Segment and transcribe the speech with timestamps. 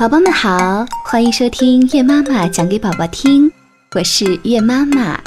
[0.00, 3.52] 宝宝们好，欢迎收听月妈妈讲给宝宝听，
[3.94, 5.20] 我是月妈妈。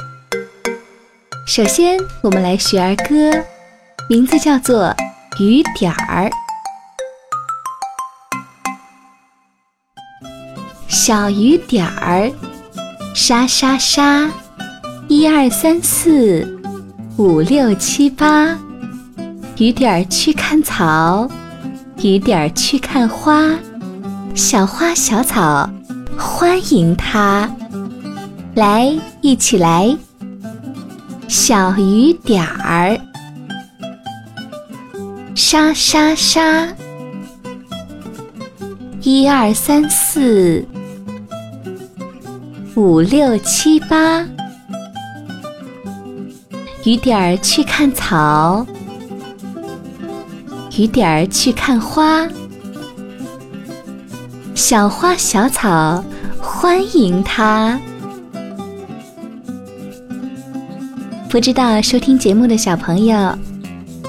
[1.46, 3.32] 首先，我们来学儿歌，
[4.10, 4.86] 名字叫做
[5.44, 6.28] 《雨点儿》。
[10.88, 12.32] 小雨点儿，
[13.14, 14.28] 沙沙沙，
[15.08, 16.60] 一二三四
[17.18, 18.58] 五六七八，
[19.60, 21.30] 雨点儿去看草，
[22.02, 23.52] 雨点儿去看花，
[24.36, 25.70] 小花小草
[26.18, 27.48] 欢迎它，
[28.56, 28.92] 来
[29.22, 29.96] 一起来，
[31.28, 33.00] 小雨点儿，
[35.36, 36.68] 沙沙沙，
[39.02, 40.66] 一二三四。
[42.76, 44.26] 五六七八，
[46.86, 48.66] 雨点儿去看草，
[50.76, 52.28] 雨点儿去看花，
[54.74, 56.04] 小花小草
[56.42, 57.80] 欢迎它。
[61.30, 63.38] 不知道收听节目的小朋友，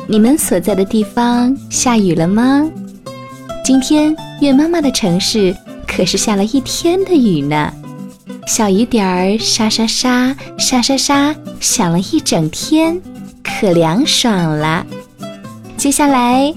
[0.07, 2.67] 你们所在的地方下雨了吗？
[3.63, 5.55] 今天月妈妈的城市
[5.87, 7.71] 可是下了一天的雨呢。
[8.47, 12.99] 小雨点儿沙沙沙沙沙沙响了一整天，
[13.43, 14.87] 可凉爽了。
[15.77, 16.55] 接下来，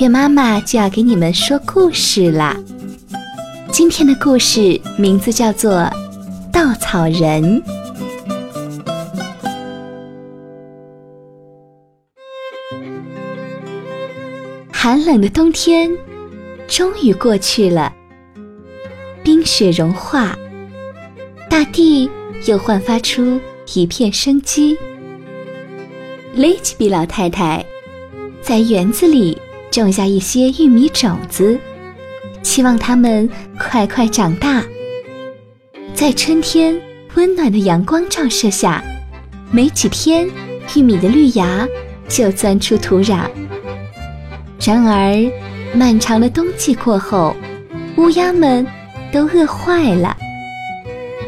[0.00, 2.56] 月妈妈就要给你们说故事啦。
[3.72, 5.72] 今天的故事名字叫做
[6.52, 7.62] 《稻草人》。
[14.72, 15.90] 寒冷的冬天
[16.68, 17.92] 终于过去了，
[19.22, 20.36] 冰雪融化。
[21.50, 22.08] 大地
[22.46, 23.40] 又焕发出
[23.74, 24.76] 一片生机。
[26.34, 27.64] 雷吉比老太太
[28.42, 29.36] 在园子里
[29.70, 31.58] 种下一些玉米种子，
[32.46, 34.62] 希望它们快快长大。
[35.92, 36.80] 在春天
[37.16, 38.84] 温暖的阳光照射下，
[39.50, 40.28] 没几天，
[40.76, 41.66] 玉米的绿芽
[42.06, 43.28] 就钻出土壤。
[44.64, 45.28] 然而，
[45.74, 47.34] 漫长的冬季过后，
[47.96, 48.64] 乌鸦们
[49.10, 50.16] 都饿坏了。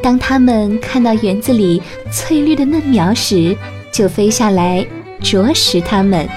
[0.00, 3.56] 当它们看到园子里翠绿的嫩苗时，
[3.90, 4.86] 就飞下来
[5.20, 6.28] 啄食它们。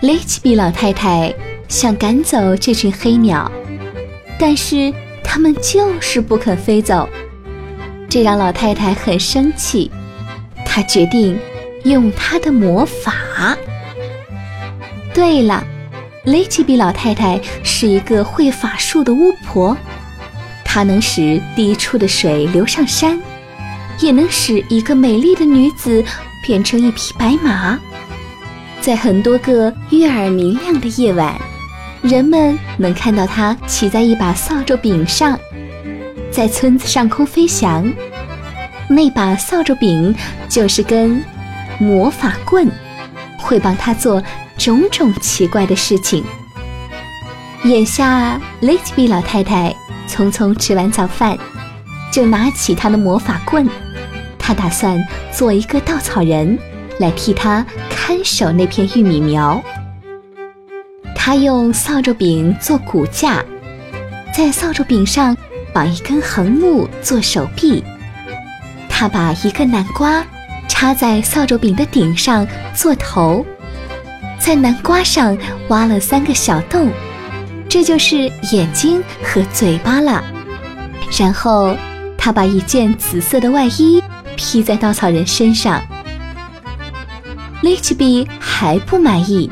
[0.00, 1.34] 雷奇比老太太
[1.68, 3.50] 想赶走这群黑鸟，
[4.38, 7.08] 但是它们就是不肯飞走，
[8.08, 9.90] 这让老太太很生气。
[10.64, 11.38] 她决定
[11.84, 13.56] 用她的魔法。
[15.12, 15.64] 对了，
[16.24, 19.76] 雷吉比老太太是一个会法术的巫婆。
[20.64, 23.18] 她能使低处的水流上山，
[24.00, 26.04] 也能使一个美丽的女子
[26.46, 27.78] 变成一匹白马。
[28.80, 31.34] 在很多个悦耳明亮的夜晚，
[32.02, 35.38] 人们能看到它骑在一把扫帚柄上，
[36.30, 37.90] 在村子上空飞翔。
[38.88, 40.14] 那把扫帚柄
[40.48, 41.24] 就是根
[41.78, 42.70] 魔法棍，
[43.38, 44.22] 会帮他做
[44.56, 46.24] 种种奇怪的事情。
[47.64, 49.74] 眼下，雷吉比老太太。
[50.08, 51.36] 匆匆吃完早饭，
[52.12, 53.68] 就拿起他的魔法棍。
[54.38, 56.56] 他打算做一个稻草人，
[57.00, 59.60] 来替他看守那片玉米苗。
[61.26, 63.44] 他用扫帚柄做骨架，
[64.32, 65.36] 在扫帚柄上
[65.74, 67.82] 绑一根横木做手臂。
[68.88, 70.24] 他把一个南瓜
[70.68, 73.44] 插在扫帚柄的顶上做头，
[74.38, 76.92] 在南瓜上挖了三个小洞。
[77.68, 80.22] 这就是眼睛和嘴巴了。
[81.18, 81.76] 然后，
[82.16, 84.00] 他把一件紫色的外衣
[84.36, 85.82] 披在稻草人身上。
[87.62, 89.50] 雷奇比还不满意，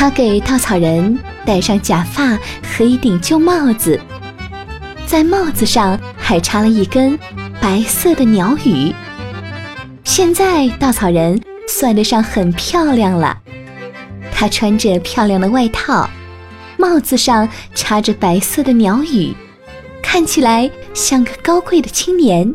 [0.00, 2.34] 他给稻草人戴上假发
[2.64, 4.00] 和一顶旧帽子，
[5.04, 7.18] 在帽子上还插了一根
[7.60, 8.94] 白色的鸟羽。
[10.02, 13.36] 现在，稻草人算得上很漂亮了。
[14.32, 16.08] 他穿着漂亮的外套。
[16.78, 19.34] 帽子上插着白色的鸟羽，
[20.02, 22.50] 看起来像个高贵的青年。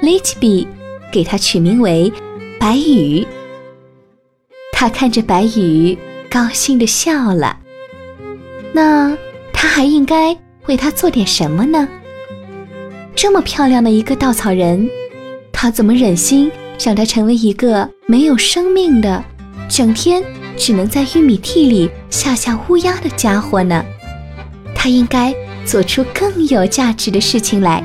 [0.00, 0.66] 雷奇比
[1.12, 2.12] 给他取名为
[2.58, 3.24] 白羽。
[4.82, 5.96] 他看着白羽，
[6.28, 7.56] 高兴地笑了。
[8.72, 9.16] 那
[9.52, 10.36] 他还应该
[10.66, 11.88] 为他做点什么呢？
[13.14, 14.90] 这么漂亮的一个稻草人，
[15.52, 16.50] 他怎么忍心
[16.80, 19.22] 让他成为一个没有生命的，
[19.68, 20.20] 整天？
[20.56, 23.84] 只能在玉米地里吓吓乌鸦的家伙呢，
[24.74, 25.32] 他应该
[25.64, 27.84] 做出更有价值的事情来。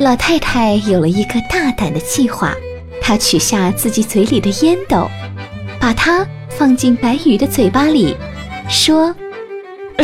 [0.00, 2.56] 老太太有了一个大胆的计划，
[3.00, 5.08] 她取下自己嘴里的烟斗，
[5.80, 8.14] 把它放进白羽的嘴巴里，
[8.68, 9.14] 说：“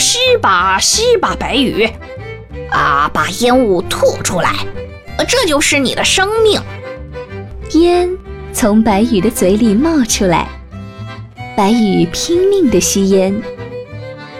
[0.00, 1.88] 吸吧吸吧，白羽，
[2.70, 4.52] 啊，把烟雾吐出来，
[5.28, 6.61] 这就是你的生命。
[7.73, 8.08] 烟
[8.52, 10.49] 从白羽的嘴里冒出来，
[11.55, 13.38] 白羽拼命地吸烟，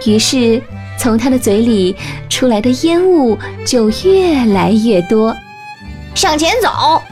[0.07, 0.63] 于是
[0.99, 1.95] 从他的嘴里
[2.31, 5.37] 出来的烟雾就越来越多。
[6.15, 7.03] 向前走！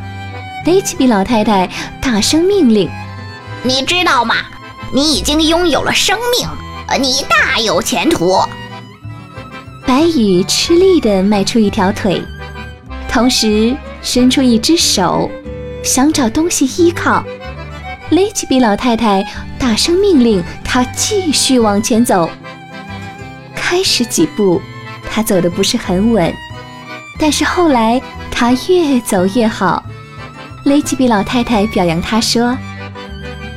[0.65, 1.69] 雷奇比老太太
[2.01, 2.89] 大声命令
[3.67, 4.35] ：“你知道吗？
[4.93, 6.47] 你已经拥有了生命，
[7.01, 8.39] 你大有前途。”
[9.87, 12.23] 白羽吃力地迈出一条腿，
[13.09, 15.31] 同时伸出一只手，
[15.83, 17.25] 想找东西依靠。
[18.11, 19.25] 雷吉比老太太
[19.59, 22.29] 大声命令他继续往前走。
[23.57, 24.61] 开始几步，
[25.11, 26.33] 他走的不是很稳，
[27.19, 28.01] 但是后来。
[28.37, 29.81] 他越走越好，
[30.65, 32.59] 雷吉比老太太表扬他说：“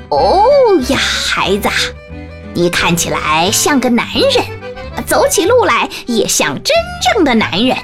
[0.10, 0.46] 哦
[0.90, 1.70] 呀，孩子，
[2.54, 4.46] 你看起来像个男人，
[5.06, 6.76] 走起路来也像真
[7.14, 7.76] 正的男人。”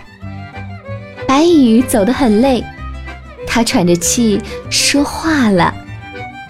[1.28, 2.64] 白羽走得很累，
[3.48, 5.74] 他喘着气说话了：“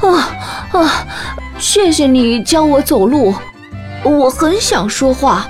[0.02, 0.30] 啊
[0.72, 1.08] 啊，
[1.58, 3.34] 谢谢你教我走路，
[4.04, 5.48] 我很想说话，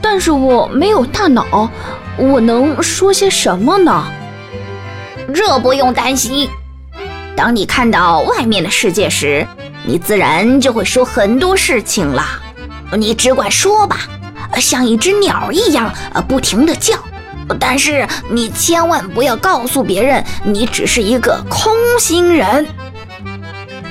[0.00, 1.68] 但是我没有大脑，
[2.16, 4.04] 我能说些什么呢？”
[5.34, 6.48] 这不用担心。
[7.38, 9.46] 当你看到外面的世界时，
[9.86, 12.26] 你自然就会说很多事情了。
[12.98, 14.00] 你只管说吧，
[14.56, 16.96] 像一只鸟一样，呃不停地叫。
[17.60, 22.66] 但是你千万不要告诉别人，你只是一个空心人。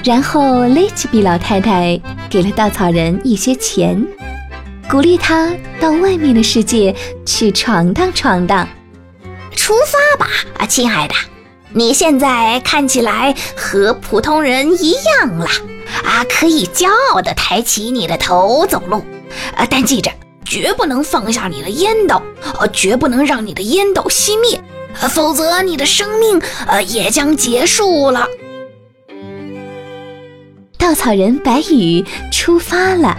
[0.04, 1.98] 然后雷吉比老太太
[2.30, 4.06] 给了稻草人一些钱，
[4.90, 5.50] 鼓励他
[5.80, 6.94] 到外面的世界
[7.26, 8.68] 去闯荡闯荡。
[9.56, 11.16] 出发吧，啊，亲爱的，
[11.74, 15.46] 你现在看起来和普通人一样了，
[16.04, 19.04] 啊，可以骄傲地抬起你的头走路，
[19.56, 20.10] 啊，但记着，
[20.46, 22.22] 绝不能放下你的烟斗，
[22.60, 24.60] 呃，绝不能让你的烟斗熄灭，
[25.10, 28.26] 否则你的生命，呃，也将结束了。
[30.78, 33.18] 稻草人白羽出发了，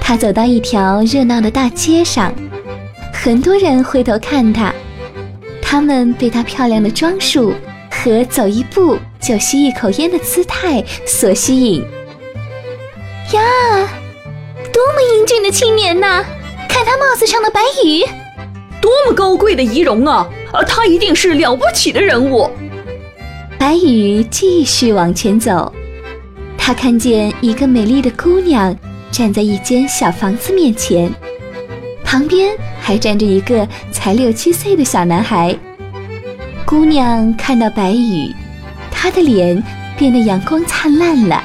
[0.00, 2.32] 他走到一条热闹的大街上，
[3.12, 4.72] 很多人回头看他。
[5.74, 7.52] 他们被她漂亮的装束
[7.90, 11.82] 和走一步就吸一口烟的姿态所吸引。
[13.32, 13.42] 呀，
[14.72, 16.24] 多么英俊的青年呐！
[16.68, 18.04] 看他帽子上的白羽，
[18.80, 20.30] 多么高贵的仪容啊！
[20.52, 22.48] 啊，他一定是了不起的人物。
[23.58, 25.74] 白羽继续往前走，
[26.56, 28.72] 他看见一个美丽的姑娘
[29.10, 31.12] 站在一间小房子面前。
[32.04, 35.58] 旁边还站着一个才六七岁的小男孩。
[36.66, 38.34] 姑娘看到白羽，
[38.90, 39.62] 她的脸
[39.98, 41.42] 变得阳光灿烂了。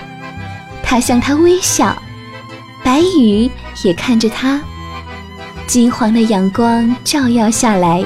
[0.81, 1.95] 她向他微笑，
[2.83, 3.50] 白羽
[3.83, 4.62] 也看着她。
[5.68, 8.04] 金黄的阳光照耀下来，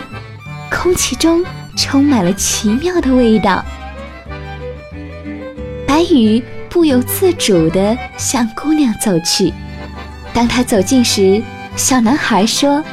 [0.72, 1.46] 空气中
[1.78, 3.64] 充满了奇妙的味道。
[5.88, 9.54] 白羽不由自主地向姑娘走去。
[10.34, 11.42] 当他走近时，
[11.76, 12.84] 小男孩说：“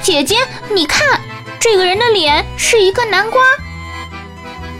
[0.00, 0.36] 姐姐，
[0.74, 1.06] 你看，
[1.64, 3.40] 这个人的脸是一个南瓜。”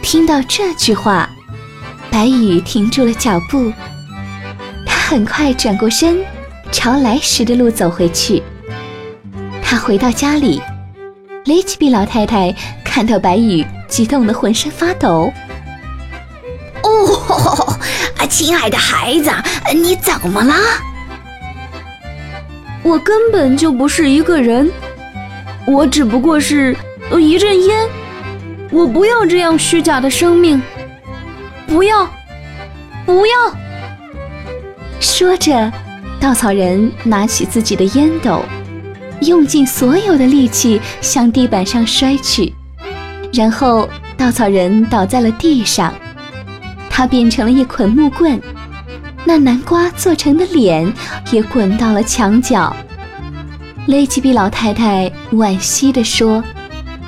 [0.03, 1.27] 听到这句话，
[2.11, 3.73] 白羽停住了脚步。
[4.85, 6.23] 他很快转过身，
[6.71, 8.43] 朝来时的路走回去。
[9.63, 10.61] 他回到家里，
[11.45, 15.33] 雷吉比老太太看到白羽，激动得浑身发抖。
[16.85, 17.79] “哦，
[18.19, 19.31] 啊，亲爱的孩子，
[19.73, 20.53] 你怎么了？”
[22.83, 24.71] 我根本就不是一个人，
[25.65, 26.77] 我只不过是
[27.13, 27.89] 一阵烟。
[28.71, 30.61] 我不要这样虚假的生命，
[31.67, 32.09] 不要，
[33.05, 33.33] 不要！
[34.99, 35.71] 说着，
[36.19, 38.41] 稻草人拿起自己的烟斗，
[39.21, 42.53] 用尽所有的力气向地板上摔去，
[43.31, 45.93] 然后稻草人倒在了地上，
[46.89, 48.41] 他变成了一捆木棍。
[49.23, 50.91] 那南瓜做成的脸
[51.31, 52.75] 也滚到了墙角。
[53.87, 56.43] 雷吉比老太太惋惜地说：“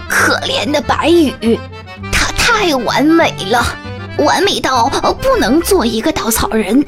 [0.10, 1.60] 可怜的白羽，
[2.12, 3.64] 它太完美了，
[4.20, 4.88] 完美到
[5.22, 6.86] 不能做一个稻草人。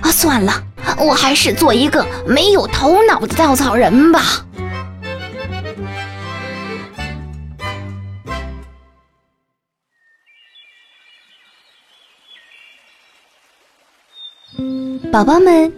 [0.00, 0.52] 啊，算了，
[0.98, 4.22] 我还是做一个没有头脑的稻草人吧。”
[15.12, 15.70] 宝宝们，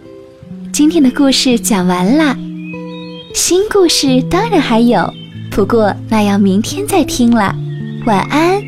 [0.71, 2.37] 今天的故事讲完啦，
[3.33, 5.13] 新故事当然还有，
[5.55, 7.55] 不过那要明天再听了。
[8.05, 8.61] 晚安。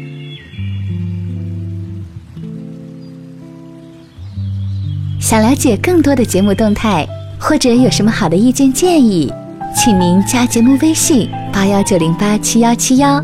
[5.19, 7.05] 想了解更多的节目动态，
[7.37, 9.29] 或者有什么好的意见建议，
[9.75, 13.21] 请您加节目微信八幺九零八七幺七幺，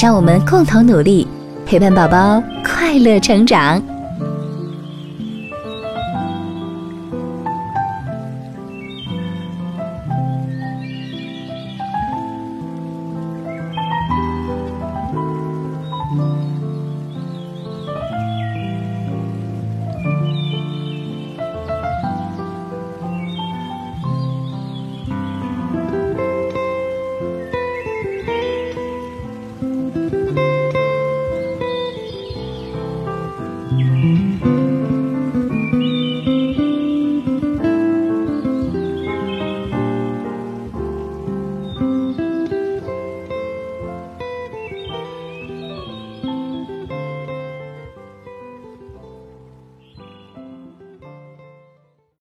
[0.00, 1.26] 让我们共同努力，
[1.66, 3.82] 陪伴宝宝快乐成长。
[33.72, 34.21] Mm-hmm.